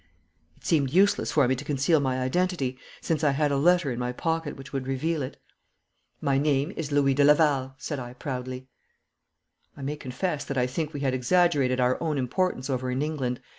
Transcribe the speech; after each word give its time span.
It 0.57 0.65
seemed 0.65 0.89
useless 0.91 1.31
for 1.31 1.47
me 1.47 1.55
to 1.55 1.63
conceal 1.63 1.99
my 1.99 2.19
identity, 2.19 2.75
since 3.01 3.23
I 3.23 3.29
had 3.33 3.51
a 3.51 3.57
letter 3.57 3.91
in 3.91 3.99
my 3.99 4.11
pocket 4.11 4.55
which 4.57 4.73
would 4.73 4.87
reveal 4.87 5.21
it. 5.21 5.37
'My 6.19 6.39
name 6.39 6.71
is 6.75 6.91
Louis 6.91 7.13
de 7.13 7.23
Laval,' 7.23 7.75
said 7.77 7.99
I 7.99 8.13
proudly. 8.13 8.67
I 9.77 9.83
may 9.83 9.97
confess 9.97 10.43
that 10.45 10.57
I 10.57 10.65
think 10.65 10.91
we 10.91 11.01
had 11.01 11.13
exaggerated 11.13 11.79
our 11.79 12.01
own 12.01 12.17
importance 12.17 12.67
over 12.67 12.89
in 12.89 13.03
England. 13.03 13.41